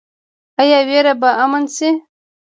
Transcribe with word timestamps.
آیا 0.61 0.79
ویره 0.87 1.13
به 1.21 1.29
امن 1.43 1.63
شي؟ 1.75 1.89